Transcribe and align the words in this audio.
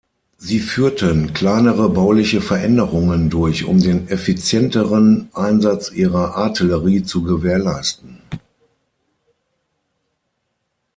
Sie 0.39 0.59
führten 0.59 1.31
kleinere 1.31 1.87
bauliche 1.91 2.41
Veränderungen 2.41 3.29
durch, 3.29 3.65
um 3.65 3.79
den 3.79 4.07
effizienteren 4.07 5.29
Einsatz 5.31 5.91
ihrer 5.91 6.35
Artillerie 6.37 7.03
zu 7.03 7.21
gewährleisten. 7.21 8.17